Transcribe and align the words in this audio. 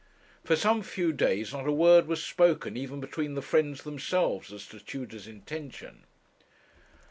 For 0.43 0.55
some 0.55 0.81
few 0.81 1.13
days 1.13 1.53
not 1.53 1.67
a 1.67 1.71
word 1.71 2.07
was 2.07 2.23
spoken, 2.23 2.75
even 2.75 2.99
between 2.99 3.35
the 3.35 3.41
friends 3.43 3.83
themselves, 3.83 4.51
as 4.51 4.65
to 4.69 4.79
Tudor's 4.79 5.27
intention. 5.27 6.05